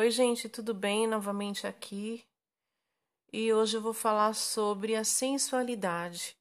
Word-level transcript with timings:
Oi, 0.00 0.10
gente, 0.10 0.48
tudo 0.48 0.72
bem? 0.72 1.06
Novamente 1.06 1.66
aqui. 1.66 2.24
E 3.30 3.52
hoje 3.52 3.76
eu 3.76 3.82
vou 3.82 3.92
falar 3.92 4.32
sobre 4.32 4.96
a 4.96 5.04
sensualidade. 5.04 6.34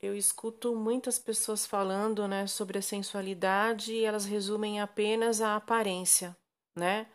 Eu 0.00 0.16
escuto 0.16 0.74
muitas 0.74 1.18
pessoas 1.18 1.66
falando, 1.66 2.26
né, 2.26 2.46
sobre 2.46 2.78
a 2.78 2.82
sensualidade 2.82 3.92
e 3.92 4.06
elas 4.06 4.24
resumem 4.24 4.80
apenas 4.80 5.42
a 5.42 5.54
aparência, 5.54 6.34
né? 6.74 7.06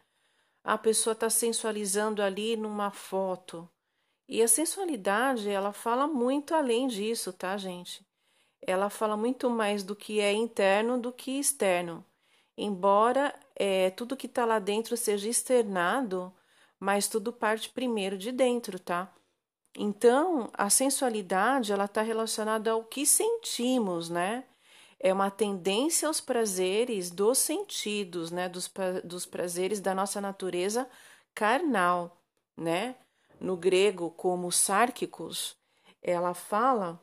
A 0.64 0.78
pessoa 0.78 1.14
está 1.14 1.28
sensualizando 1.28 2.22
ali 2.22 2.56
numa 2.56 2.92
foto. 2.92 3.68
E 4.30 4.44
a 4.44 4.48
sensualidade, 4.48 5.50
ela 5.50 5.74
fala 5.74 6.06
muito 6.06 6.54
além 6.54 6.88
disso, 6.88 7.34
tá, 7.34 7.58
gente? 7.58 8.06
Ela 8.62 8.92
fala 8.92 9.18
muito 9.18 9.50
mais 9.50 9.82
do 9.82 9.96
que 9.96 10.20
é 10.20 10.32
interno 10.32 11.00
do 11.02 11.12
que 11.12 11.40
externo 11.40 12.06
embora 12.58 13.34
é, 13.56 13.90
tudo 13.92 14.18
que 14.18 14.28
está 14.28 14.46
lá 14.46 14.60
dentro 14.60 14.96
seja 14.98 15.30
externado, 15.30 16.34
mas 16.80 17.08
tudo 17.08 17.32
parte 17.34 17.70
primeiro 17.70 18.18
de 18.18 18.32
dentro, 18.32 18.80
tá? 18.80 19.14
Então, 19.78 20.50
a 20.54 20.70
sensualidade 20.70 21.72
ela 21.74 21.86
está 21.86 22.02
relacionada 22.02 22.72
ao 22.72 22.84
que 22.84 23.06
sentimos, 23.06 24.10
né? 24.10 24.46
É 25.00 25.14
uma 25.14 25.30
tendência 25.30 26.08
aos 26.08 26.22
prazeres 26.22 27.12
dos 27.12 27.38
sentidos, 27.40 28.32
né? 28.32 28.48
Dos, 28.48 28.72
dos 29.04 29.26
prazeres 29.26 29.80
da 29.82 29.94
nossa 29.94 30.22
natureza 30.22 30.90
carnal, 31.34 32.18
né? 32.58 32.96
No 33.40 33.58
grego, 33.58 34.12
como 34.12 34.52
sárquicos, 34.52 35.58
ela 36.02 36.34
fala 36.34 37.00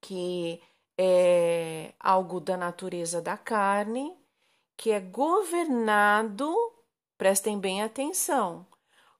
que 0.00 0.62
é 0.98 1.92
algo 2.00 2.40
da 2.40 2.56
natureza 2.56 3.20
da 3.20 3.36
carne, 3.36 4.16
que 4.76 4.90
é 4.90 5.00
governado, 5.00 6.54
prestem 7.16 7.58
bem 7.58 7.82
atenção, 7.82 8.66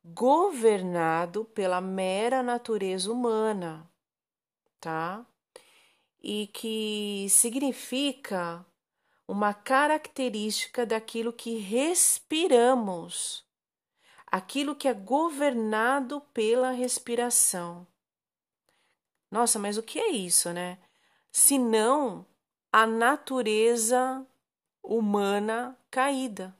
governado 0.05 1.45
pela 1.47 1.81
mera 1.81 2.43
natureza 2.43 3.11
humana, 3.11 3.91
tá? 4.81 5.27
E 6.23 6.47
que 6.49 7.27
significa 7.31 8.65
uma 9.27 9.53
característica 9.53 10.87
daquilo 10.87 11.33
que 11.33 11.57
respiramos, 11.57 13.45
aquilo 14.27 14.77
que 14.77 14.87
é 14.87 14.95
governado 14.95 16.21
pela 16.33 16.71
respiração. 16.71 17.87
Nossa, 19.31 19.59
mas 19.59 19.77
o 19.77 19.83
que 19.83 19.99
é 19.99 20.11
isso, 20.11 20.53
né? 20.53 20.79
Se 21.33 21.59
não 21.59 22.25
a 22.73 22.87
natureza 22.87 24.25
humana 24.87 25.77
caída, 25.91 26.57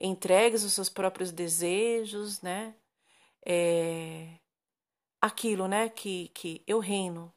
entregues 0.00 0.64
aos 0.64 0.72
seus 0.72 0.88
próprios 0.88 1.30
desejos, 1.30 2.42
né? 2.42 2.74
É, 3.46 4.28
aquilo, 5.20 5.68
né? 5.68 5.88
Que, 5.88 6.28
que 6.34 6.62
eu 6.66 6.78
reino, 6.78 7.32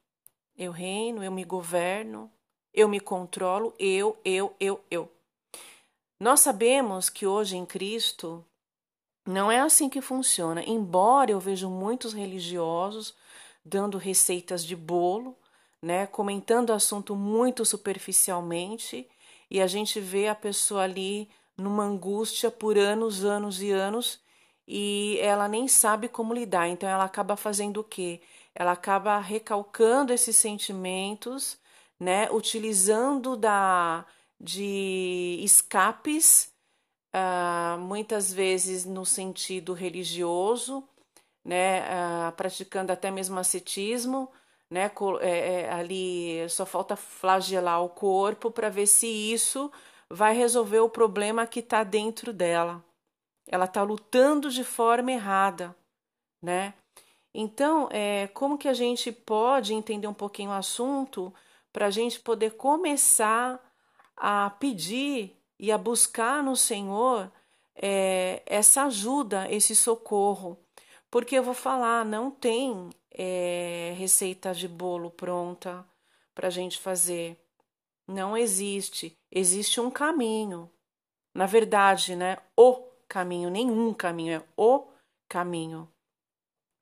eu 0.57 0.71
reino, 0.71 1.23
eu 1.23 1.31
me 1.31 1.43
governo, 1.43 2.31
eu 2.73 2.87
me 2.87 2.99
controlo, 2.99 3.73
eu, 3.79 4.17
eu, 4.25 4.55
eu, 4.59 4.83
eu. 4.89 5.11
Nós 6.19 6.39
sabemos 6.41 7.09
que 7.09 7.25
hoje 7.25 7.57
em 7.57 7.65
Cristo 7.65 8.45
não 9.25 9.51
é 9.51 9.59
assim 9.59 9.89
que 9.89 10.01
funciona, 10.01 10.63
embora 10.63 11.31
eu 11.31 11.39
vejo 11.39 11.69
muitos 11.69 12.13
religiosos 12.13 13.15
dando 13.63 13.97
receitas 13.97 14.65
de 14.65 14.75
bolo, 14.75 15.37
né, 15.81 16.07
comentando 16.07 16.69
o 16.69 16.73
assunto 16.73 17.15
muito 17.15 17.65
superficialmente 17.65 19.07
e 19.51 19.61
a 19.61 19.67
gente 19.67 19.99
vê 19.99 20.29
a 20.29 20.35
pessoa 20.35 20.83
ali 20.83 21.29
numa 21.57 21.83
angústia 21.83 22.49
por 22.49 22.77
anos, 22.77 23.25
anos 23.25 23.61
e 23.61 23.69
anos 23.69 24.21
e 24.65 25.17
ela 25.21 25.49
nem 25.49 25.67
sabe 25.67 26.07
como 26.07 26.33
lidar. 26.33 26.69
Então 26.69 26.87
ela 26.87 27.03
acaba 27.03 27.35
fazendo 27.35 27.81
o 27.81 27.83
quê? 27.83 28.21
Ela 28.55 28.71
acaba 28.71 29.19
recalcando 29.19 30.13
esses 30.13 30.37
sentimentos, 30.37 31.57
né? 31.99 32.31
Utilizando 32.31 33.35
da 33.35 34.05
de 34.39 35.39
escapes, 35.43 36.51
uh, 37.13 37.77
muitas 37.79 38.33
vezes 38.33 38.85
no 38.85 39.05
sentido 39.05 39.73
religioso, 39.73 40.83
né? 41.43 41.81
Uh, 41.81 42.31
praticando 42.37 42.93
até 42.93 43.11
mesmo 43.11 43.37
ascetismo, 43.37 44.31
né? 44.71 44.89
É, 45.19 45.29
é, 45.29 45.73
ali 45.73 46.47
só 46.49 46.65
falta 46.65 46.95
flagelar 46.95 47.83
o 47.83 47.89
corpo 47.89 48.49
para 48.49 48.69
ver 48.69 48.87
se 48.87 49.05
isso 49.05 49.69
vai 50.09 50.33
resolver 50.33 50.79
o 50.79 50.89
problema 50.89 51.45
que 51.45 51.59
está 51.59 51.83
dentro 51.83 52.31
dela. 52.31 52.81
Ela 53.45 53.65
está 53.65 53.83
lutando 53.83 54.49
de 54.49 54.63
forma 54.63 55.11
errada, 55.11 55.75
né? 56.41 56.73
Então, 57.33 57.89
é, 57.91 58.27
como 58.27 58.57
que 58.57 58.69
a 58.69 58.73
gente 58.73 59.11
pode 59.11 59.73
entender 59.73 60.07
um 60.07 60.13
pouquinho 60.13 60.51
o 60.51 60.53
assunto 60.53 61.33
para 61.73 61.87
a 61.87 61.91
gente 61.91 62.19
poder 62.19 62.51
começar 62.51 63.59
a 64.15 64.49
pedir 64.51 65.35
e 65.59 65.71
a 65.71 65.77
buscar 65.77 66.41
no 66.43 66.55
Senhor 66.55 67.29
é, 67.75 68.41
essa 68.45 68.83
ajuda, 68.83 69.51
esse 69.51 69.75
socorro? 69.75 70.57
Porque 71.09 71.35
eu 71.35 71.43
vou 71.43 71.53
falar, 71.53 72.05
não 72.05 72.31
tem 72.31 72.89
é, 73.11 73.93
receita 73.97 74.53
de 74.53 74.67
bolo 74.67 75.11
pronta 75.11 75.85
para 76.33 76.47
a 76.47 76.51
gente 76.51 76.77
fazer. 76.77 77.37
Não 78.07 78.35
existe. 78.35 79.17
Existe 79.31 79.79
um 79.79 79.91
caminho. 79.91 80.71
Na 81.33 81.45
verdade, 81.45 82.15
né? 82.15 82.37
O 82.55 82.75
caminho, 83.07 83.49
nenhum 83.49 83.93
caminho, 83.93 84.33
é 84.33 84.43
o 84.55 84.87
caminho, 85.27 85.91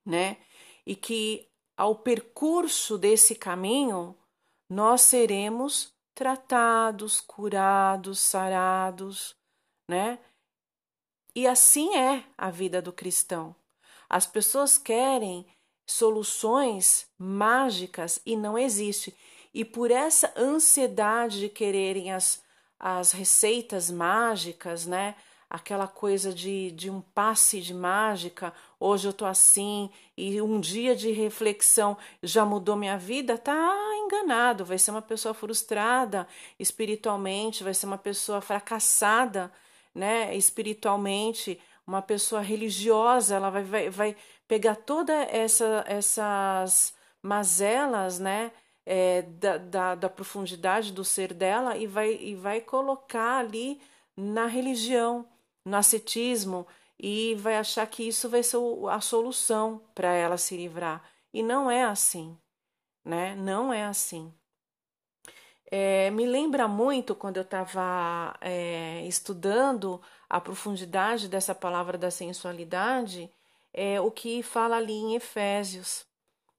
né? 0.04 0.38
E 0.86 0.96
que 0.96 1.48
ao 1.76 1.96
percurso 1.96 2.98
desse 2.98 3.34
caminho 3.34 4.16
nós 4.68 5.02
seremos 5.02 5.94
tratados, 6.14 7.20
curados, 7.20 8.20
sarados, 8.20 9.36
né? 9.88 10.18
E 11.34 11.46
assim 11.46 11.96
é 11.96 12.24
a 12.36 12.50
vida 12.50 12.82
do 12.82 12.92
cristão. 12.92 13.54
As 14.08 14.26
pessoas 14.26 14.76
querem 14.76 15.46
soluções 15.90 17.06
mágicas 17.18 18.20
e 18.24 18.36
não 18.36 18.56
existe. 18.56 19.14
E 19.52 19.64
por 19.64 19.90
essa 19.90 20.32
ansiedade 20.36 21.40
de 21.40 21.48
quererem 21.48 22.12
as, 22.12 22.42
as 22.78 23.12
receitas 23.12 23.90
mágicas, 23.90 24.86
né? 24.86 25.16
Aquela 25.48 25.88
coisa 25.88 26.32
de, 26.32 26.70
de 26.70 26.88
um 26.88 27.00
passe 27.00 27.60
de 27.60 27.74
mágica, 27.74 28.54
hoje 28.78 29.08
eu 29.08 29.12
tô 29.12 29.26
assim, 29.26 29.90
e 30.16 30.40
um 30.40 30.60
dia 30.60 30.94
de 30.94 31.10
reflexão 31.10 31.98
já 32.22 32.44
mudou 32.44 32.76
minha 32.76 32.96
vida, 32.96 33.36
tá 33.36 33.76
enganado, 33.96 34.64
vai 34.64 34.78
ser 34.78 34.92
uma 34.92 35.02
pessoa 35.02 35.34
frustrada 35.34 36.28
espiritualmente, 36.56 37.64
vai 37.64 37.74
ser 37.74 37.86
uma 37.86 37.98
pessoa 37.98 38.40
fracassada, 38.40 39.50
né, 39.92 40.36
espiritualmente, 40.36 41.60
uma 41.90 42.00
pessoa 42.00 42.40
religiosa, 42.40 43.34
ela 43.34 43.50
vai, 43.50 43.64
vai, 43.64 43.90
vai 43.90 44.16
pegar 44.46 44.76
toda 44.76 45.12
essa, 45.12 45.84
essas 45.88 46.94
mazelas, 47.20 48.20
né, 48.20 48.52
é, 48.86 49.22
da, 49.22 49.58
da, 49.58 49.94
da, 49.96 50.08
profundidade 50.08 50.92
do 50.92 51.04
ser 51.04 51.34
dela 51.34 51.76
e 51.76 51.88
vai, 51.88 52.14
e 52.14 52.36
vai 52.36 52.60
colocar 52.60 53.38
ali 53.38 53.80
na 54.16 54.46
religião, 54.46 55.28
no 55.64 55.76
ascetismo, 55.76 56.64
e 56.98 57.34
vai 57.34 57.56
achar 57.56 57.86
que 57.88 58.06
isso 58.06 58.28
vai 58.28 58.44
ser 58.44 58.58
a 58.88 59.00
solução 59.00 59.82
para 59.92 60.12
ela 60.14 60.38
se 60.38 60.56
livrar. 60.56 61.02
E 61.32 61.42
não 61.42 61.68
é 61.68 61.84
assim, 61.84 62.38
né? 63.04 63.34
Não 63.34 63.72
é 63.72 63.84
assim. 63.84 64.32
É, 65.70 66.10
me 66.10 66.26
lembra 66.26 66.66
muito 66.66 67.14
quando 67.14 67.36
eu 67.36 67.44
estava 67.44 68.36
é, 68.40 69.06
estudando 69.06 70.02
a 70.28 70.40
profundidade 70.40 71.28
dessa 71.28 71.54
palavra 71.54 71.96
da 71.96 72.10
sensualidade, 72.10 73.32
é 73.72 74.00
o 74.00 74.10
que 74.10 74.42
fala 74.42 74.76
ali 74.76 74.92
em 74.92 75.14
Efésios, 75.14 76.04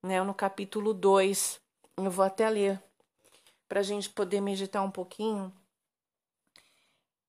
né, 0.02 0.24
no 0.24 0.34
capítulo 0.34 0.94
2. 0.94 1.60
Eu 1.98 2.10
vou 2.10 2.24
até 2.24 2.50
ler 2.50 2.82
para 3.68 3.82
a 3.82 3.84
gente 3.84 4.10
poder 4.10 4.40
meditar 4.40 4.82
um 4.82 4.92
pouquinho. 4.92 5.54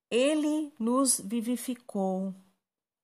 Ele 0.08 0.72
nos 0.78 1.18
vivificou, 1.18 2.32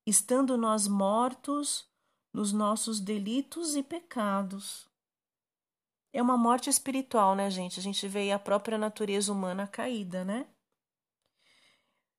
estando 0.07 0.57
nós 0.57 0.87
mortos 0.87 1.89
nos 2.33 2.53
nossos 2.53 3.01
delitos 3.01 3.75
e 3.75 3.83
pecados 3.83 4.88
é 6.13 6.23
uma 6.23 6.37
morte 6.37 6.71
espiritual, 6.71 7.35
né, 7.35 7.51
gente? 7.51 7.79
A 7.79 7.83
gente 7.83 8.07
vê 8.09 8.31
a 8.33 8.39
própria 8.39 8.79
natureza 8.79 9.33
humana 9.33 9.67
caída, 9.67 10.25
né? 10.25 10.47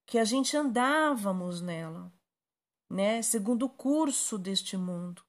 Que 0.05 0.17
a 0.17 0.23
gente 0.23 0.55
andávamos 0.55 1.61
nela, 1.61 2.11
né? 2.89 3.21
Segundo 3.21 3.65
o 3.67 3.69
curso 3.69 4.37
deste 4.37 4.77
mundo, 4.77 5.23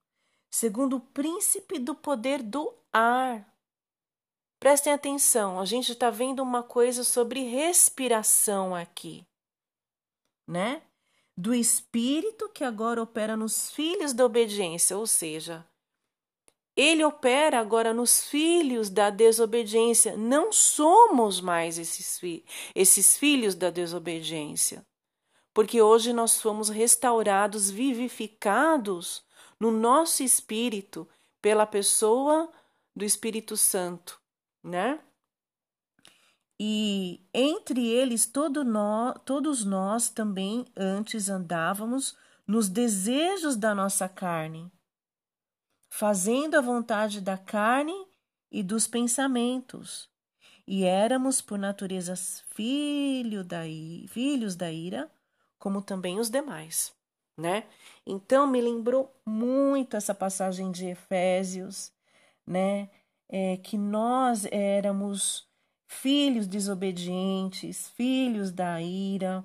segundo 0.50 0.96
o 0.96 1.00
príncipe 1.00 1.78
do 1.78 1.94
poder 1.94 2.42
do 2.42 2.74
ar. 2.92 3.46
Prestem 4.58 4.92
atenção, 4.92 5.58
a 5.58 5.64
gente 5.64 5.92
está 5.92 6.10
vendo 6.10 6.42
uma 6.42 6.62
coisa 6.62 7.02
sobre 7.02 7.42
respiração 7.44 8.74
aqui, 8.74 9.26
né? 10.46 10.82
do 11.40 11.54
Espírito 11.54 12.50
que 12.50 12.62
agora 12.62 13.02
opera 13.02 13.34
nos 13.34 13.70
filhos 13.70 14.12
da 14.12 14.26
obediência, 14.26 14.98
ou 14.98 15.06
seja, 15.06 15.66
ele 16.80 17.04
opera 17.04 17.60
agora 17.60 17.92
nos 17.92 18.24
filhos 18.24 18.88
da 18.88 19.10
desobediência. 19.10 20.16
Não 20.16 20.50
somos 20.50 21.38
mais 21.38 21.78
esses, 21.78 22.18
fi 22.18 22.42
esses 22.74 23.18
filhos 23.18 23.54
da 23.54 23.68
desobediência. 23.68 24.82
Porque 25.52 25.82
hoje 25.82 26.12
nós 26.14 26.40
fomos 26.40 26.70
restaurados, 26.70 27.70
vivificados 27.70 29.22
no 29.58 29.70
nosso 29.70 30.22
espírito 30.22 31.06
pela 31.42 31.66
pessoa 31.66 32.50
do 32.96 33.04
Espírito 33.04 33.58
Santo, 33.58 34.18
né? 34.62 35.00
E 36.58 37.20
entre 37.32 37.88
eles 37.88 38.24
todo 38.26 38.64
nós, 38.64 39.16
todos 39.26 39.64
nós 39.64 40.08
também 40.08 40.66
antes 40.74 41.28
andávamos 41.28 42.16
nos 42.46 42.68
desejos 42.68 43.56
da 43.56 43.74
nossa 43.74 44.08
carne 44.08 44.70
fazendo 45.90 46.54
a 46.54 46.60
vontade 46.60 47.20
da 47.20 47.36
carne 47.36 47.92
e 48.50 48.62
dos 48.62 48.86
pensamentos. 48.86 50.08
E 50.66 50.84
éramos, 50.84 51.40
por 51.40 51.58
natureza, 51.58 52.14
filho 52.54 53.42
da, 53.42 53.62
filhos 54.08 54.54
da 54.54 54.70
ira, 54.70 55.10
como 55.58 55.82
também 55.82 56.20
os 56.20 56.30
demais, 56.30 56.94
né? 57.36 57.64
Então 58.06 58.46
me 58.46 58.60
lembrou 58.60 59.12
muito 59.26 59.96
essa 59.96 60.14
passagem 60.14 60.70
de 60.70 60.86
Efésios, 60.86 61.92
né? 62.46 62.88
É, 63.28 63.56
que 63.56 63.76
nós 63.76 64.44
éramos 64.46 65.48
filhos 65.88 66.46
desobedientes, 66.46 67.88
filhos 67.90 68.52
da 68.52 68.80
ira, 68.80 69.44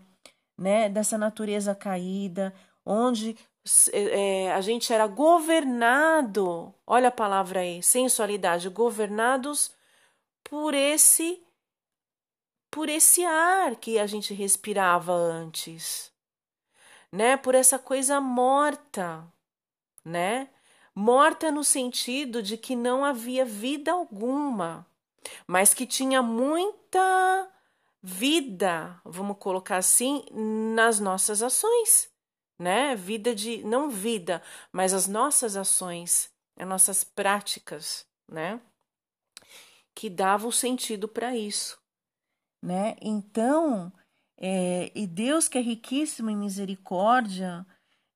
né? 0.58 0.90
Dessa 0.90 1.18
natureza 1.18 1.74
caída, 1.74 2.54
onde 2.86 3.36
é, 3.92 4.52
a 4.54 4.62
gente 4.62 4.94
era 4.94 5.08
governado, 5.08 6.74
olha 6.86 7.08
a 7.08 7.12
palavra 7.12 7.62
aí, 7.62 7.82
sensualidade, 7.82 8.70
governados 8.70 9.72
por 10.44 10.74
esse 10.74 11.42
por 12.70 12.90
esse 12.90 13.24
ar 13.24 13.78
que 13.78 13.98
a 13.98 14.06
gente 14.06 14.34
respirava 14.34 15.14
antes, 15.14 16.12
né? 17.10 17.38
Por 17.38 17.56
essa 17.56 17.80
coisa 17.80 18.20
morta, 18.20 19.26
né? 20.04 20.50
Morta 20.94 21.52
no 21.52 21.64
sentido 21.64 22.44
de 22.44 22.58
que 22.58 22.76
não 22.76 23.06
havia 23.06 23.46
vida 23.46 23.94
alguma, 23.94 24.86
mas 25.48 25.74
que 25.74 25.86
tinha 25.88 26.22
muita 26.22 27.50
vida, 28.04 29.00
vamos 29.06 29.38
colocar 29.40 29.78
assim, 29.78 30.26
nas 30.32 31.00
nossas 31.00 31.42
ações 31.42 32.14
né? 32.60 32.96
Vida 32.96 33.36
de 33.36 33.64
não 33.64 33.90
vida, 33.90 34.42
mas 34.72 34.94
as 34.94 35.08
nossas 35.08 35.56
ações, 35.56 36.30
as 36.58 36.68
nossas 36.68 37.04
práticas, 37.04 38.08
né? 38.28 38.62
Que 39.94 40.10
davam 40.10 40.52
sentido 40.52 41.08
para 41.08 41.36
isso, 41.36 41.80
né? 42.62 42.96
Então, 43.02 43.92
é, 44.38 44.92
e 44.96 45.08
Deus 45.08 45.48
que 45.48 45.58
é 45.58 45.62
riquíssimo 45.62 46.30
em 46.30 46.38
misericórdia, 46.38 47.66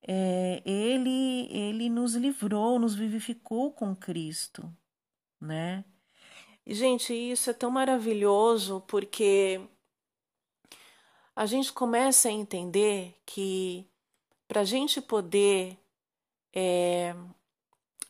é, 0.07 0.61
ele 0.65 1.47
ele 1.51 1.89
nos 1.89 2.15
livrou, 2.15 2.79
nos 2.79 2.95
vivificou 2.95 3.71
com 3.71 3.95
Cristo, 3.95 4.71
né? 5.39 5.85
Gente, 6.71 7.13
isso 7.13 7.49
é 7.49 7.53
tão 7.53 7.71
maravilhoso 7.71 8.81
porque 8.87 9.59
a 11.35 11.45
gente 11.45 11.73
começa 11.73 12.29
a 12.29 12.31
entender 12.31 13.15
que 13.25 13.88
para 14.49 14.61
a 14.61 14.65
gente 14.65 14.99
poder 14.99 15.77
é, 16.53 17.15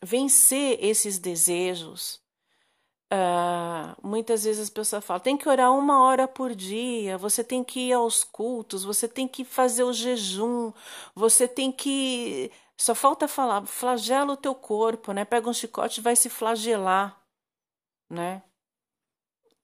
vencer 0.02 0.82
esses 0.82 1.18
desejos, 1.18 2.18
uh, 3.12 3.94
muitas 4.02 4.44
vezes 4.44 4.62
as 4.62 4.70
pessoas 4.70 5.04
falam: 5.04 5.20
tem 5.20 5.36
que 5.36 5.46
orar 5.46 5.70
uma 5.70 6.02
hora 6.02 6.26
por 6.26 6.54
dia, 6.54 7.18
você 7.18 7.44
tem 7.44 7.62
que 7.62 7.88
ir 7.88 7.92
aos 7.92 8.24
cultos, 8.24 8.84
você 8.84 9.06
tem 9.06 9.28
que 9.28 9.44
fazer 9.44 9.84
o 9.84 9.92
jejum, 9.92 10.72
você 11.14 11.46
tem 11.46 11.70
que. 11.70 12.50
Só 12.74 12.94
falta 12.94 13.28
falar, 13.28 13.66
flagela 13.66 14.32
o 14.32 14.36
teu 14.36 14.54
corpo, 14.54 15.12
né? 15.12 15.26
Pega 15.26 15.50
um 15.50 15.52
chicote 15.52 16.00
e 16.00 16.02
vai 16.02 16.16
se 16.16 16.30
flagelar, 16.30 17.20
né? 18.08 18.42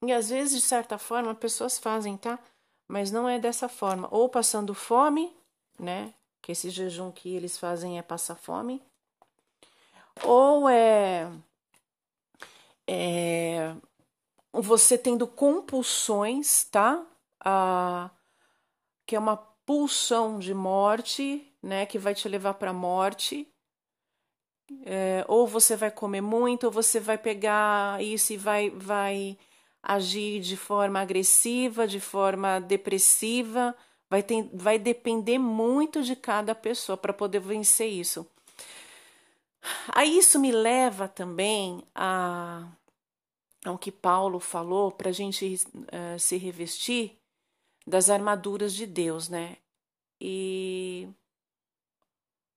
E 0.05 0.13
às 0.13 0.29
vezes, 0.29 0.61
de 0.61 0.61
certa 0.61 0.99
forma, 0.99 1.33
pessoas 1.33 1.79
fazem, 1.79 2.15
tá? 2.17 2.37
Mas 2.87 3.09
não 3.11 3.27
é 3.27 3.39
dessa 3.39 3.67
forma. 3.67 4.07
Ou 4.11 4.29
passando 4.29 4.75
fome, 4.75 5.35
né? 5.79 6.13
Que 6.47 6.53
esse 6.53 6.69
jejum 6.69 7.11
que 7.11 7.35
eles 7.35 7.57
fazem 7.57 7.99
é 7.99 8.01
passar 8.01 8.35
fome, 8.35 8.81
ou 10.23 10.69
é, 10.69 11.29
é 12.87 13.75
você 14.53 14.97
tendo 14.97 15.27
compulsões, 15.27 16.63
tá? 16.63 17.05
Ah, 17.43 18.09
que 19.05 19.13
é 19.13 19.19
uma 19.19 19.35
pulsão 19.35 20.39
de 20.39 20.53
morte, 20.53 21.45
né? 21.61 21.85
Que 21.85 21.99
vai 21.99 22.15
te 22.15 22.29
levar 22.29 22.53
para 22.53 22.69
a 22.69 22.73
morte. 22.73 23.45
É, 24.85 25.25
ou 25.27 25.45
você 25.45 25.75
vai 25.75 25.91
comer 25.91 26.21
muito, 26.21 26.63
ou 26.63 26.71
você 26.71 26.97
vai 26.97 27.17
pegar 27.17 28.01
isso 28.01 28.31
e 28.31 28.37
vai, 28.37 28.69
vai 28.69 29.37
agir 29.83 30.39
de 30.39 30.55
forma 30.55 31.01
agressiva, 31.01 31.85
de 31.85 31.99
forma 31.99 32.61
depressiva, 32.61 33.75
Vai, 34.09 34.23
ter, 34.23 34.49
vai 34.53 34.79
depender 34.79 35.37
muito 35.37 36.01
de 36.01 36.15
cada 36.15 36.55
pessoa 36.55 36.97
para 36.97 37.13
poder 37.13 37.39
vencer 37.39 37.89
isso. 37.89 38.25
Aí 39.89 40.17
isso 40.17 40.39
me 40.39 40.51
leva 40.51 41.07
também 41.07 41.83
a 41.93 42.67
ao 43.65 43.77
que 43.77 43.91
Paulo 43.91 44.39
falou 44.39 44.91
para 44.91 45.09
a 45.09 45.11
gente 45.11 45.55
uh, 45.75 46.17
se 46.17 46.37
revestir 46.37 47.17
das 47.85 48.09
armaduras 48.09 48.73
de 48.73 48.85
Deus, 48.85 49.27
né? 49.27 49.57
E 50.21 51.09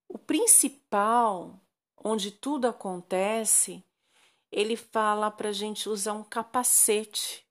o 0.09 0.19
principal, 0.19 1.59
onde 1.97 2.31
tudo 2.31 2.69
acontece, 2.69 3.83
ele 4.53 4.77
fala 4.77 5.31
para 5.31 5.49
a 5.49 5.53
gente 5.53 5.89
usar 5.89 6.13
um 6.13 6.23
capacete 6.23 7.45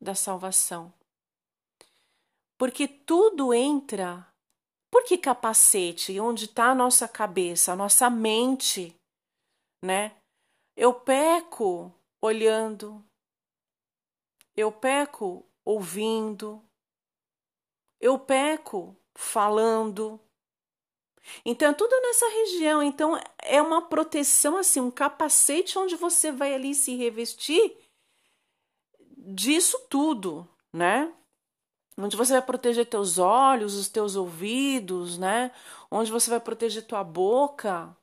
da 0.00 0.14
salvação 0.14 0.92
porque 2.62 2.86
tudo 2.86 3.52
entra. 3.52 4.24
Por 4.88 5.02
que 5.02 5.18
capacete? 5.18 6.20
Onde 6.20 6.44
está 6.44 6.66
a 6.66 6.74
nossa 6.76 7.08
cabeça, 7.08 7.72
a 7.72 7.76
nossa 7.76 8.08
mente, 8.08 8.94
né? 9.84 10.16
Eu 10.76 10.94
peco 10.94 11.92
olhando, 12.22 13.04
eu 14.56 14.70
peco 14.70 15.44
ouvindo, 15.64 16.62
eu 18.00 18.16
peco 18.16 18.96
falando. 19.12 20.20
Então, 21.44 21.68
é 21.68 21.74
tudo 21.74 22.00
nessa 22.00 22.28
região. 22.28 22.80
Então, 22.80 23.20
é 23.42 23.60
uma 23.60 23.88
proteção, 23.88 24.56
assim, 24.56 24.78
um 24.78 24.88
capacete 24.88 25.76
onde 25.80 25.96
você 25.96 26.30
vai 26.30 26.54
ali 26.54 26.76
se 26.76 26.94
revestir 26.94 27.76
disso 29.16 29.84
tudo, 29.90 30.48
né? 30.72 31.12
Onde 31.96 32.16
você 32.16 32.32
vai 32.32 32.42
proteger 32.42 32.86
teus 32.86 33.18
olhos, 33.18 33.74
os 33.74 33.88
teus 33.88 34.16
ouvidos, 34.16 35.18
né? 35.18 35.50
Onde 35.90 36.10
você 36.10 36.30
vai 36.30 36.40
proteger 36.40 36.86
tua 36.86 37.04
boca. 37.04 37.94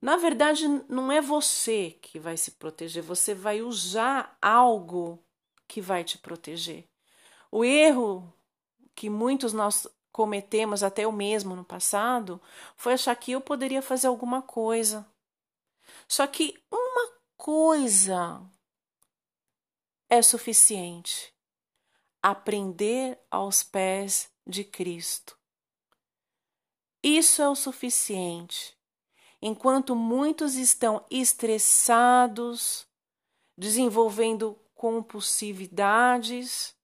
Na 0.00 0.16
verdade, 0.16 0.66
não 0.88 1.10
é 1.10 1.20
você 1.20 1.98
que 2.02 2.18
vai 2.18 2.36
se 2.36 2.52
proteger, 2.52 3.02
você 3.02 3.34
vai 3.34 3.62
usar 3.62 4.36
algo 4.40 5.22
que 5.66 5.80
vai 5.80 6.04
te 6.04 6.18
proteger. 6.18 6.88
O 7.50 7.64
erro 7.64 8.32
que 8.94 9.10
muitos 9.10 9.52
nós 9.52 9.86
cometemos, 10.12 10.82
até 10.82 11.04
eu 11.04 11.12
mesmo 11.12 11.54
no 11.54 11.64
passado, 11.64 12.40
foi 12.76 12.94
achar 12.94 13.14
que 13.16 13.32
eu 13.32 13.40
poderia 13.40 13.82
fazer 13.82 14.06
alguma 14.06 14.42
coisa. 14.42 15.06
Só 16.06 16.26
que 16.26 16.60
uma 16.70 17.12
coisa 17.36 18.40
é 20.08 20.20
suficiente 20.22 21.32
aprender 22.22 23.18
aos 23.30 23.62
pés 23.62 24.30
de 24.46 24.64
Cristo. 24.64 25.38
Isso 27.02 27.42
é 27.42 27.48
o 27.48 27.54
suficiente. 27.54 28.76
Enquanto 29.40 29.94
muitos 29.94 30.56
estão 30.56 31.04
estressados, 31.10 32.86
desenvolvendo 33.56 34.58
compulsividades, 34.74 36.74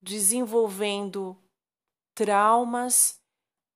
desenvolvendo 0.00 1.36
traumas, 2.14 3.20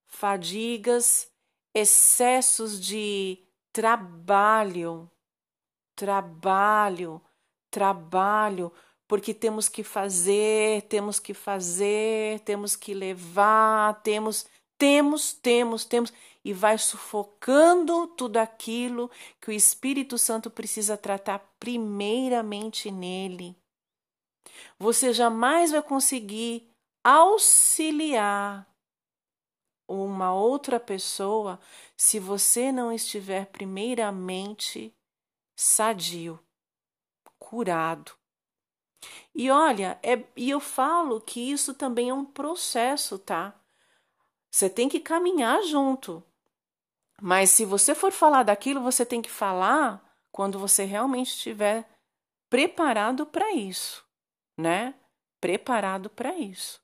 fadigas, 0.06 1.30
excessos 1.74 2.80
de 2.80 3.42
trabalho, 3.72 5.10
trabalho, 5.94 7.22
trabalho, 7.70 8.72
porque 9.10 9.34
temos 9.34 9.68
que 9.68 9.82
fazer, 9.82 10.82
temos 10.82 11.18
que 11.18 11.34
fazer, 11.34 12.38
temos 12.44 12.76
que 12.76 12.94
levar, 12.94 14.00
temos, 14.04 14.46
temos, 14.78 15.32
temos, 15.32 15.84
temos, 15.84 16.12
e 16.44 16.52
vai 16.52 16.78
sufocando 16.78 18.06
tudo 18.06 18.36
aquilo 18.36 19.10
que 19.40 19.50
o 19.50 19.52
Espírito 19.52 20.16
Santo 20.16 20.48
precisa 20.48 20.96
tratar 20.96 21.40
primeiramente 21.58 22.88
nele. 22.88 23.56
Você 24.78 25.12
jamais 25.12 25.72
vai 25.72 25.82
conseguir 25.82 26.70
auxiliar 27.02 28.64
uma 29.88 30.32
outra 30.32 30.78
pessoa 30.78 31.58
se 31.96 32.20
você 32.20 32.70
não 32.70 32.92
estiver 32.92 33.46
primeiramente 33.46 34.94
sadio, 35.56 36.38
curado. 37.40 38.19
E 39.34 39.50
olha, 39.50 39.98
é, 40.02 40.22
e 40.36 40.50
eu 40.50 40.60
falo 40.60 41.20
que 41.20 41.50
isso 41.50 41.74
também 41.74 42.10
é 42.10 42.14
um 42.14 42.24
processo, 42.24 43.18
tá? 43.18 43.54
Você 44.50 44.68
tem 44.68 44.88
que 44.88 45.00
caminhar 45.00 45.62
junto. 45.62 46.22
Mas 47.20 47.50
se 47.50 47.64
você 47.64 47.94
for 47.94 48.10
falar 48.10 48.42
daquilo, 48.42 48.80
você 48.80 49.06
tem 49.06 49.22
que 49.22 49.30
falar 49.30 50.02
quando 50.32 50.58
você 50.58 50.84
realmente 50.84 51.28
estiver 51.28 51.88
preparado 52.48 53.26
para 53.26 53.52
isso, 53.52 54.04
né? 54.56 54.94
Preparado 55.40 56.10
para 56.10 56.34
isso. 56.36 56.80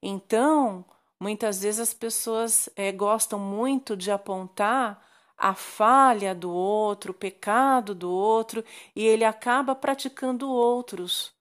Então, 0.00 0.84
muitas 1.20 1.62
vezes 1.62 1.80
as 1.80 1.94
pessoas 1.94 2.68
é, 2.76 2.90
gostam 2.92 3.38
muito 3.38 3.96
de 3.96 4.10
apontar 4.10 5.04
a 5.36 5.54
falha 5.54 6.34
do 6.34 6.50
outro, 6.50 7.10
o 7.10 7.14
pecado 7.14 7.94
do 7.94 8.10
outro, 8.10 8.64
e 8.94 9.04
ele 9.04 9.24
acaba 9.24 9.74
praticando 9.74 10.48
outros 10.48 11.33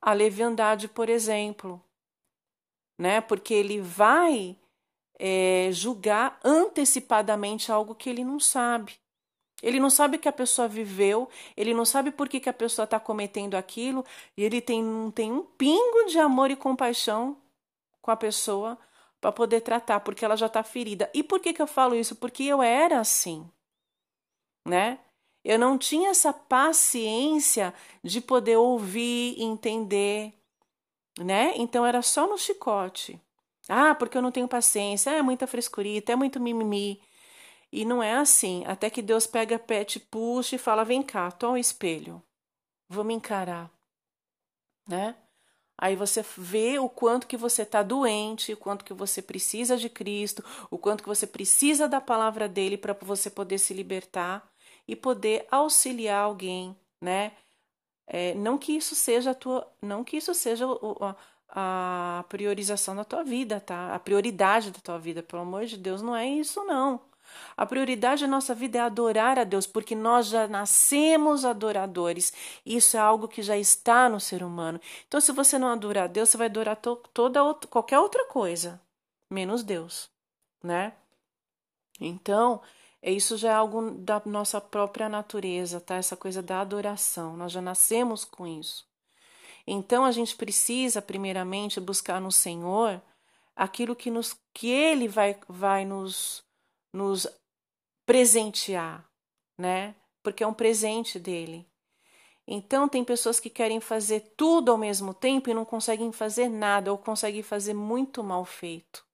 a 0.00 0.12
leviandade, 0.12 0.88
por 0.88 1.08
exemplo, 1.08 1.82
né? 2.98 3.20
Porque 3.20 3.54
ele 3.54 3.80
vai 3.80 4.56
é, 5.18 5.68
julgar 5.72 6.38
antecipadamente 6.44 7.72
algo 7.72 7.94
que 7.94 8.08
ele 8.08 8.24
não 8.24 8.38
sabe. 8.38 8.98
Ele 9.62 9.80
não 9.80 9.90
sabe 9.90 10.18
que 10.18 10.28
a 10.28 10.32
pessoa 10.32 10.68
viveu, 10.68 11.28
ele 11.56 11.74
não 11.74 11.84
sabe 11.84 12.12
por 12.12 12.28
que, 12.28 12.38
que 12.38 12.48
a 12.48 12.52
pessoa 12.52 12.84
está 12.84 13.00
cometendo 13.00 13.56
aquilo, 13.56 14.04
e 14.36 14.44
ele 14.44 14.60
tem, 14.60 14.82
não 14.82 15.10
tem 15.10 15.32
um 15.32 15.42
pingo 15.42 16.06
de 16.06 16.18
amor 16.18 16.50
e 16.50 16.56
compaixão 16.56 17.36
com 18.00 18.10
a 18.10 18.16
pessoa 18.16 18.78
para 19.20 19.32
poder 19.32 19.60
tratar, 19.62 20.00
porque 20.00 20.24
ela 20.24 20.36
já 20.36 20.46
está 20.46 20.62
ferida. 20.62 21.10
E 21.12 21.24
por 21.24 21.40
que, 21.40 21.52
que 21.52 21.60
eu 21.60 21.66
falo 21.66 21.96
isso? 21.96 22.14
Porque 22.14 22.44
eu 22.44 22.62
era 22.62 23.00
assim, 23.00 23.50
né? 24.64 25.00
Eu 25.44 25.58
não 25.58 25.78
tinha 25.78 26.10
essa 26.10 26.32
paciência 26.32 27.72
de 28.02 28.20
poder 28.20 28.56
ouvir, 28.56 29.40
entender, 29.40 30.34
né? 31.18 31.52
Então 31.56 31.86
era 31.86 32.02
só 32.02 32.26
no 32.26 32.38
chicote. 32.38 33.20
Ah, 33.68 33.94
porque 33.94 34.16
eu 34.16 34.22
não 34.22 34.32
tenho 34.32 34.48
paciência, 34.48 35.10
é 35.10 35.22
muita 35.22 35.46
frescurita, 35.46 36.12
é 36.12 36.16
muito 36.16 36.40
mimimi. 36.40 37.00
E 37.70 37.84
não 37.84 38.02
é 38.02 38.14
assim. 38.14 38.64
Até 38.66 38.88
que 38.90 39.02
Deus 39.02 39.26
pega, 39.26 39.58
pet, 39.58 40.00
puxa 40.00 40.56
e 40.56 40.58
fala: 40.58 40.84
vem 40.84 41.02
cá, 41.02 41.30
tô 41.30 41.48
ao 41.48 41.58
espelho, 41.58 42.22
vou 42.88 43.04
me 43.04 43.14
encarar, 43.14 43.70
né? 44.88 45.14
Aí 45.80 45.94
você 45.94 46.24
vê 46.36 46.78
o 46.78 46.88
quanto 46.88 47.26
que 47.28 47.36
você 47.36 47.62
está 47.62 47.84
doente, 47.84 48.52
o 48.52 48.56
quanto 48.56 48.84
que 48.84 48.92
você 48.92 49.22
precisa 49.22 49.76
de 49.76 49.88
Cristo, 49.88 50.44
o 50.70 50.76
quanto 50.76 51.02
que 51.04 51.08
você 51.08 51.26
precisa 51.26 51.88
da 51.88 52.00
palavra 52.00 52.48
dele 52.48 52.76
para 52.76 52.94
você 52.94 53.30
poder 53.30 53.58
se 53.58 53.72
libertar 53.72 54.50
e 54.88 54.96
poder 54.96 55.46
auxiliar 55.50 56.24
alguém, 56.24 56.74
né? 57.00 57.32
É, 58.06 58.34
não 58.34 58.56
que 58.56 58.72
isso 58.72 58.94
seja 58.94 59.32
a 59.32 59.34
tua, 59.34 59.70
não 59.82 60.02
que 60.02 60.16
isso 60.16 60.32
seja 60.34 60.64
a, 61.00 61.14
a 62.20 62.24
priorização 62.24 62.96
da 62.96 63.04
tua 63.04 63.22
vida, 63.22 63.60
tá? 63.60 63.94
A 63.94 63.98
prioridade 63.98 64.70
da 64.70 64.80
tua 64.80 64.98
vida, 64.98 65.22
pelo 65.22 65.42
amor 65.42 65.66
de 65.66 65.76
Deus, 65.76 66.00
não 66.00 66.16
é 66.16 66.26
isso 66.26 66.64
não. 66.64 67.00
A 67.54 67.66
prioridade 67.66 68.22
da 68.22 68.28
nossa 68.28 68.54
vida 68.54 68.78
é 68.78 68.80
adorar 68.80 69.38
a 69.38 69.44
Deus, 69.44 69.66
porque 69.66 69.94
nós 69.94 70.28
já 70.28 70.48
nascemos 70.48 71.44
adoradores. 71.44 72.32
Isso 72.64 72.96
é 72.96 73.00
algo 73.00 73.28
que 73.28 73.42
já 73.42 73.56
está 73.58 74.08
no 74.08 74.18
ser 74.18 74.42
humano. 74.42 74.80
Então, 75.06 75.20
se 75.20 75.30
você 75.32 75.58
não 75.58 75.68
adorar 75.68 76.04
a 76.04 76.06
Deus, 76.06 76.30
você 76.30 76.38
vai 76.38 76.46
adorar 76.46 76.76
to 76.76 76.96
toda 77.12 77.42
outra, 77.44 77.68
qualquer 77.68 77.98
outra 77.98 78.24
coisa, 78.26 78.80
menos 79.30 79.62
Deus, 79.62 80.10
né? 80.62 80.94
Então, 82.00 82.62
isso 83.02 83.36
já 83.36 83.50
é 83.50 83.54
algo 83.54 83.92
da 83.92 84.20
nossa 84.26 84.60
própria 84.60 85.08
natureza, 85.08 85.80
tá? 85.80 85.96
Essa 85.96 86.16
coisa 86.16 86.42
da 86.42 86.60
adoração. 86.60 87.36
Nós 87.36 87.52
já 87.52 87.60
nascemos 87.60 88.24
com 88.24 88.46
isso. 88.46 88.86
Então 89.66 90.04
a 90.04 90.10
gente 90.12 90.36
precisa 90.36 91.00
primeiramente 91.00 91.80
buscar 91.80 92.20
no 92.20 92.32
Senhor 92.32 93.00
aquilo 93.54 93.94
que 93.94 94.10
nos 94.10 94.36
que 94.54 94.68
ele 94.68 95.06
vai 95.08 95.38
vai 95.48 95.84
nos 95.84 96.42
nos 96.92 97.26
presentear, 98.06 99.08
né? 99.58 99.94
Porque 100.22 100.42
é 100.42 100.46
um 100.46 100.54
presente 100.54 101.18
dele. 101.18 101.66
Então 102.46 102.88
tem 102.88 103.04
pessoas 103.04 103.38
que 103.38 103.50
querem 103.50 103.80
fazer 103.80 104.32
tudo 104.36 104.72
ao 104.72 104.78
mesmo 104.78 105.12
tempo 105.14 105.50
e 105.50 105.54
não 105.54 105.64
conseguem 105.64 106.10
fazer 106.12 106.48
nada 106.48 106.90
ou 106.90 106.98
conseguem 106.98 107.42
fazer 107.42 107.74
muito 107.74 108.24
mal 108.24 108.44
feito 108.44 109.07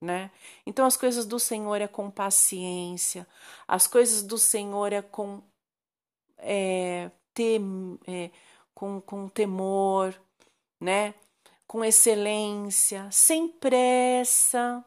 né? 0.00 0.30
Então 0.64 0.86
as 0.86 0.96
coisas 0.96 1.26
do 1.26 1.38
Senhor 1.38 1.80
é 1.80 1.88
com 1.88 2.10
paciência, 2.10 3.26
as 3.66 3.86
coisas 3.86 4.22
do 4.22 4.38
Senhor 4.38 4.92
é 4.92 5.02
com 5.02 5.42
é, 6.38 7.10
tem, 7.32 7.98
é, 8.06 8.30
com, 8.74 9.00
com 9.00 9.28
temor, 9.28 10.18
né? 10.80 11.14
Com 11.66 11.84
excelência, 11.84 13.10
sem 13.10 13.48
pressa, 13.48 14.84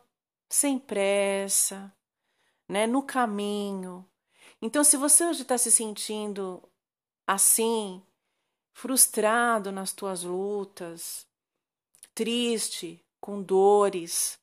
sem 0.50 0.80
pressa, 0.80 1.94
né? 2.68 2.88
No 2.88 3.04
caminho. 3.04 4.06
Então, 4.62 4.84
se 4.84 4.98
você 4.98 5.26
hoje 5.26 5.44
está 5.44 5.58
se 5.58 5.72
sentindo 5.72 6.62
assim, 7.28 8.02
frustrado 8.74 9.72
nas 9.72 9.92
tuas 9.92 10.24
lutas, 10.24 11.28
triste, 12.16 13.06
com 13.22 13.42
dores, 13.42 14.39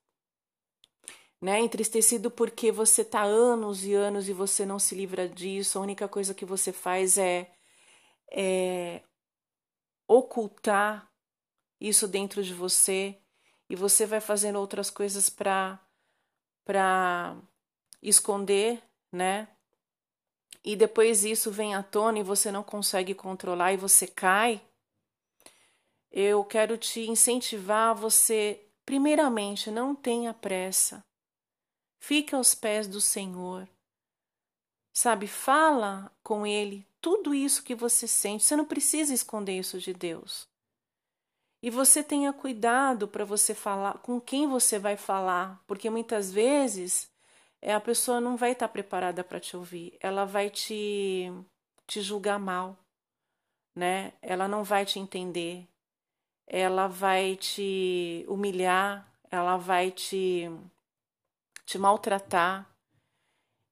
né? 1.47 1.61
Entristecido 1.61 2.29
porque 2.29 2.73
você 2.73 3.05
tá 3.05 3.23
anos 3.23 3.85
e 3.85 3.95
anos 3.95 4.29
e 4.29 4.33
você 4.33 4.67
não 4.67 4.81
se 4.81 4.97
livra 4.97 5.29
disso. 5.29 5.79
A 5.79 5.81
única 5.81 6.09
coisa 6.09 6.35
que 6.35 6.45
você 6.45 6.73
faz 6.73 7.17
é, 7.17 7.49
é 8.33 9.00
ocultar 10.09 11.09
isso 11.81 12.09
dentro 12.09 12.43
de 12.43 12.53
você 12.53 13.17
e 13.71 13.76
você 13.76 14.07
vai 14.07 14.21
fazendo 14.21 14.59
outras 14.59 14.91
coisas 14.91 15.31
para 15.31 15.81
para 16.65 17.37
esconder, 18.03 18.83
né? 19.12 19.47
E 20.65 20.75
depois 20.75 21.25
isso 21.25 21.53
vem 21.53 21.76
à 21.76 21.83
tona 21.85 22.19
e 22.19 22.25
você 22.25 22.50
não 22.50 22.65
consegue 22.65 23.15
controlar 23.15 23.73
e 23.73 23.76
você 23.76 24.09
cai. 24.09 24.61
Eu 26.11 26.45
quero 26.45 26.76
te 26.76 27.09
incentivar 27.09 27.91
a 27.91 27.95
você, 27.95 28.69
primeiramente, 28.85 29.71
não 29.71 29.95
tenha 29.95 30.35
pressa. 30.35 31.05
Fica 31.99 32.37
aos 32.37 32.55
pés 32.55 32.87
do 32.87 33.00
Senhor. 33.00 33.69
Sabe, 34.93 35.26
fala 35.26 36.11
com 36.23 36.47
Ele 36.47 36.87
tudo 37.00 37.35
isso 37.35 37.62
que 37.62 37.75
você 37.75 38.09
sente. 38.09 38.45
Você 38.45 38.57
não 38.57 38.65
precisa 38.65 39.15
esconder 39.15 39.59
isso 39.59 39.79
de 39.79 39.93
Deus. 39.93 40.49
E 41.62 41.71
você 41.71 42.03
tenha 42.03 42.33
cuidado 42.33 43.07
para 43.07 43.25
você 43.25 43.55
falar 43.55 43.99
com 43.99 44.21
quem 44.21 44.47
você 44.49 44.79
vai 44.79 44.97
falar, 44.97 45.62
porque 45.67 45.91
muitas 45.91 46.33
vezes 46.33 47.11
é, 47.61 47.75
a 47.75 47.81
pessoa 47.81 48.21
não 48.21 48.37
vai 48.37 48.53
estar 48.53 48.69
preparada 48.69 49.25
para 49.25 49.41
te 49.41 49.57
ouvir. 49.57 49.97
Ela 50.00 50.25
vai 50.25 50.50
te, 50.50 51.33
te 51.87 52.00
julgar 52.00 52.38
mal, 52.38 52.76
né? 53.75 54.12
Ela 54.23 54.47
não 54.49 54.62
vai 54.62 54.85
te 54.85 54.99
entender. 54.99 55.67
Ela 56.47 56.87
vai 56.87 57.37
te 57.37 58.25
humilhar. 58.29 59.07
Ela 59.31 59.57
vai 59.57 59.91
te 59.91 60.50
te 61.66 61.76
maltratar 61.78 62.66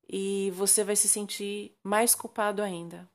e 0.09 0.51
você 0.51 0.85
vai 0.85 0.97
se 0.97 1.09
sentir 1.09 1.79
mais 1.83 2.15
culpado 2.15 2.63
ainda. 2.63 3.09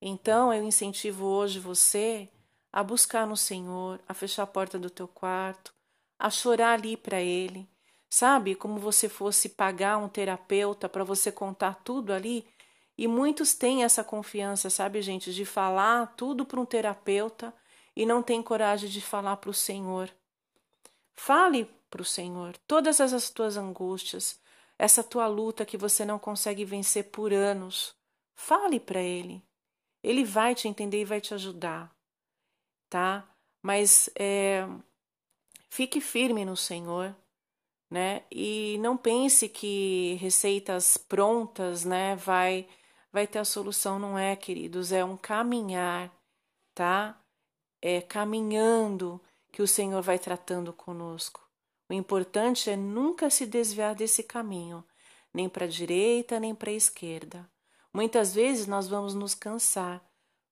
Então 0.00 0.52
eu 0.52 0.64
incentivo 0.64 1.26
hoje 1.26 1.60
você 1.60 2.28
a 2.72 2.82
buscar 2.82 3.26
no 3.26 3.36
Senhor, 3.36 4.00
a 4.08 4.12
fechar 4.12 4.42
a 4.42 4.46
porta 4.46 4.78
do 4.78 4.90
teu 4.90 5.06
quarto, 5.06 5.72
a 6.18 6.28
chorar 6.30 6.72
ali 6.72 6.96
para 6.96 7.20
Ele, 7.20 7.68
sabe? 8.08 8.54
Como 8.54 8.78
você 8.78 9.08
fosse 9.08 9.50
pagar 9.50 9.98
um 9.98 10.08
terapeuta 10.08 10.88
para 10.88 11.04
você 11.04 11.30
contar 11.30 11.82
tudo 11.84 12.12
ali. 12.12 12.46
E 12.98 13.06
muitos 13.06 13.54
têm 13.54 13.84
essa 13.84 14.02
confiança, 14.02 14.70
sabe, 14.70 15.02
gente, 15.02 15.32
de 15.32 15.44
falar 15.44 16.14
tudo 16.16 16.46
para 16.46 16.60
um 16.60 16.64
terapeuta 16.64 17.54
e 17.94 18.06
não 18.06 18.22
tem 18.22 18.42
coragem 18.42 18.88
de 18.88 19.00
falar 19.00 19.36
para 19.36 19.50
o 19.50 19.54
Senhor. 19.54 20.10
Fale 21.14 21.64
para 21.96 22.02
o 22.02 22.04
Senhor 22.04 22.58
todas 22.66 23.00
essas 23.00 23.30
tuas 23.30 23.56
angústias, 23.56 24.38
essa 24.78 25.02
tua 25.02 25.26
luta 25.26 25.64
que 25.64 25.78
você 25.78 26.04
não 26.04 26.18
consegue 26.18 26.64
vencer 26.64 27.04
por 27.10 27.32
anos. 27.32 27.96
Fale 28.34 28.78
para 28.78 29.00
Ele. 29.00 29.42
Ele 30.02 30.24
vai 30.24 30.54
te 30.54 30.68
entender 30.68 31.00
e 31.00 31.04
vai 31.06 31.20
te 31.20 31.32
ajudar. 31.32 31.96
tá? 32.90 33.26
Mas 33.62 34.10
é, 34.18 34.66
fique 35.70 36.00
firme 36.00 36.44
no 36.44 36.56
Senhor, 36.56 37.16
né? 37.90 38.24
E 38.30 38.78
não 38.80 38.96
pense 38.96 39.48
que 39.48 40.14
receitas 40.20 40.96
prontas, 40.98 41.84
né, 41.84 42.16
vai 42.16 42.68
vai 43.12 43.26
ter 43.26 43.38
a 43.38 43.44
solução, 43.44 43.98
não 43.98 44.18
é, 44.18 44.36
queridos, 44.36 44.92
é 44.92 45.04
um 45.04 45.16
caminhar, 45.16 46.12
tá? 46.74 47.18
É 47.82 48.02
caminhando 48.02 49.20
que 49.52 49.62
o 49.62 49.68
Senhor 49.68 50.02
vai 50.02 50.18
tratando 50.18 50.72
conosco. 50.72 51.45
O 51.88 51.92
importante 51.92 52.68
é 52.68 52.76
nunca 52.76 53.30
se 53.30 53.46
desviar 53.46 53.94
desse 53.94 54.22
caminho, 54.22 54.84
nem 55.32 55.48
para 55.48 55.66
a 55.66 55.68
direita, 55.68 56.40
nem 56.40 56.54
para 56.54 56.70
a 56.70 56.74
esquerda. 56.74 57.48
Muitas 57.92 58.34
vezes 58.34 58.66
nós 58.66 58.88
vamos 58.88 59.14
nos 59.14 59.34
cansar, 59.34 60.04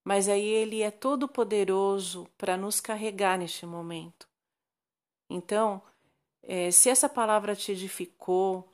mas 0.05 0.29
aí 0.29 0.47
Ele 0.47 0.83
é 0.83 0.91
todo 0.91 1.27
poderoso 1.27 2.29
para 2.39 2.57
nos 2.57 2.81
carregar 2.81 3.39
neste 3.39 3.67
momento. 3.67 4.29
Então, 5.29 5.83
é, 6.43 6.71
se 6.71 6.89
essa 6.89 7.09
palavra 7.09 7.57
te 7.57 7.73
edificou, 7.73 8.69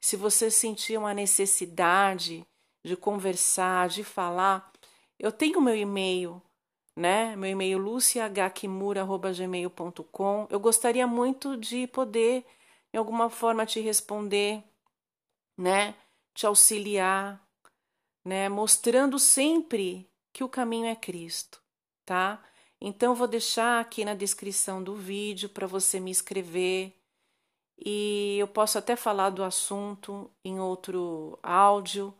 se 0.00 0.16
você 0.16 0.50
sentir 0.50 0.98
uma 0.98 1.14
necessidade 1.14 2.46
de 2.84 2.96
conversar, 2.96 3.88
de 3.88 4.02
falar, 4.02 4.72
eu 5.18 5.30
tenho 5.30 5.60
meu 5.60 5.76
e-mail, 5.76 6.42
né? 6.96 7.36
Meu 7.36 7.50
e-mail 7.50 7.78
luciahkimura.gmail.com. 7.78 10.46
Eu 10.50 10.60
gostaria 10.60 11.06
muito 11.06 11.56
de 11.56 11.86
poder, 11.86 12.44
de 12.92 12.98
alguma 12.98 13.30
forma, 13.30 13.64
te 13.66 13.80
responder, 13.80 14.62
né? 15.56 15.94
Te 16.34 16.46
auxiliar, 16.46 17.40
né? 18.24 18.48
Mostrando 18.48 19.18
sempre 19.18 20.08
que 20.32 20.44
o 20.44 20.48
caminho 20.48 20.86
é 20.86 20.96
Cristo, 20.96 21.60
tá? 22.04 22.42
Então, 22.80 23.14
vou 23.14 23.28
deixar 23.28 23.80
aqui 23.80 24.04
na 24.04 24.14
descrição 24.14 24.82
do 24.82 24.94
vídeo 24.96 25.48
para 25.48 25.66
você 25.66 26.00
me 26.00 26.10
escrever 26.10 26.94
e 27.84 28.36
eu 28.38 28.48
posso 28.48 28.78
até 28.78 28.96
falar 28.96 29.30
do 29.30 29.42
assunto 29.42 30.30
em 30.44 30.60
outro 30.60 31.38
áudio, 31.42 32.14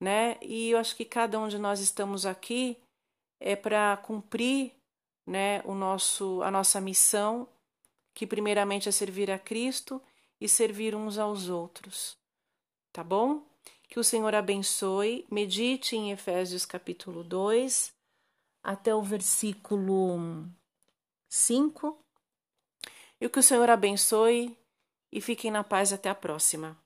né? 0.00 0.38
E 0.42 0.70
eu 0.70 0.78
acho 0.78 0.96
que 0.96 1.04
cada 1.04 1.38
um 1.38 1.48
de 1.48 1.58
nós 1.58 1.80
estamos 1.80 2.26
aqui 2.26 2.78
é 3.46 3.54
para 3.54 3.94
cumprir, 3.98 4.72
né, 5.26 5.60
o 5.66 5.74
nosso 5.74 6.40
a 6.42 6.50
nossa 6.50 6.80
missão, 6.80 7.46
que 8.14 8.26
primeiramente 8.26 8.88
é 8.88 8.92
servir 8.92 9.30
a 9.30 9.38
Cristo 9.38 10.00
e 10.40 10.48
servir 10.48 10.94
uns 10.94 11.18
aos 11.18 11.50
outros. 11.50 12.16
Tá 12.90 13.04
bom? 13.04 13.46
Que 13.86 14.00
o 14.00 14.04
Senhor 14.04 14.34
abençoe. 14.34 15.26
Medite 15.30 15.94
em 15.94 16.10
Efésios 16.10 16.64
capítulo 16.64 17.22
2 17.22 17.92
até 18.62 18.94
o 18.94 19.02
versículo 19.02 20.48
5. 21.28 21.98
E 23.20 23.28
que 23.28 23.38
o 23.38 23.42
Senhor 23.42 23.68
abençoe 23.68 24.56
e 25.12 25.20
fiquem 25.20 25.50
na 25.50 25.62
paz 25.62 25.92
até 25.92 26.08
a 26.08 26.14
próxima. 26.14 26.82